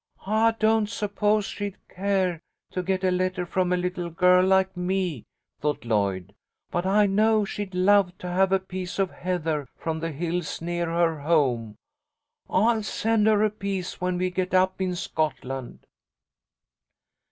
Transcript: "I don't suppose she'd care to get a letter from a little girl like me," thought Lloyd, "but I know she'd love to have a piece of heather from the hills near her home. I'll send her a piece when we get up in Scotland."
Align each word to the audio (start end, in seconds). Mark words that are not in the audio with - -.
"I 0.25 0.55
don't 0.57 0.89
suppose 0.89 1.45
she'd 1.45 1.77
care 1.87 2.41
to 2.71 2.81
get 2.81 3.03
a 3.03 3.11
letter 3.11 3.45
from 3.45 3.71
a 3.71 3.77
little 3.77 4.09
girl 4.09 4.43
like 4.43 4.75
me," 4.75 5.25
thought 5.59 5.85
Lloyd, 5.85 6.33
"but 6.71 6.87
I 6.87 7.05
know 7.05 7.45
she'd 7.45 7.75
love 7.75 8.17
to 8.17 8.27
have 8.27 8.51
a 8.51 8.57
piece 8.57 8.97
of 8.97 9.11
heather 9.11 9.67
from 9.77 9.99
the 9.99 10.11
hills 10.11 10.59
near 10.59 10.87
her 10.87 11.19
home. 11.19 11.75
I'll 12.49 12.81
send 12.81 13.27
her 13.27 13.43
a 13.43 13.51
piece 13.51 14.01
when 14.01 14.17
we 14.17 14.31
get 14.31 14.55
up 14.55 14.81
in 14.81 14.95
Scotland." 14.95 15.85